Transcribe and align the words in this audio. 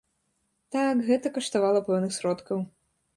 Так, 0.75 1.03
гэта 1.09 1.31
каштавала 1.35 1.81
пэўных 1.91 2.11
сродкаў. 2.19 2.65